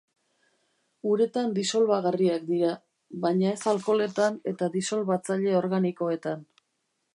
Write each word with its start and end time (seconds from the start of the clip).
Uretan 1.09 1.51
disolbagarriak 1.57 2.47
dira, 2.47 2.71
baina 3.27 3.53
ez 3.59 3.69
alkoholetan 3.75 4.41
eta 4.55 4.73
disolbatzaile 4.79 5.57
organikoetan. 5.63 6.45